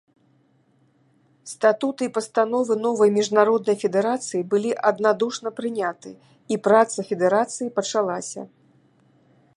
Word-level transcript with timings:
Статуты 1.51 2.03
і 2.07 2.11
пастановы 2.15 2.77
новай 2.85 3.09
міжнароднай 3.19 3.77
федэрацыі 3.83 4.41
былі 4.55 4.71
аднадушна 4.93 5.49
прыняты, 5.61 6.09
і 6.57 6.61
праца 6.69 6.99
федэрацыі 7.11 7.67
пачалася. 7.81 8.41